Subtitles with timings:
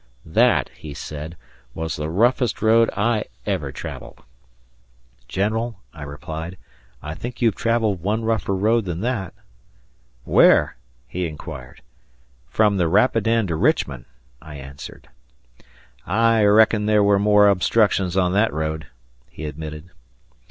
[0.25, 1.37] "That," he said,
[1.75, 4.23] "was the roughest road I ever traveled."
[5.27, 6.57] "General," I replied,
[7.03, 9.35] "I think you have traveled one rougher road than that."
[10.23, 10.75] "Where?"
[11.07, 11.83] he inquired.
[12.49, 14.05] "From the Rapidan to Richmond,"
[14.41, 15.07] I answered.
[16.03, 18.87] "I reckon there were more obstructions on that road,"
[19.29, 19.91] he admitted.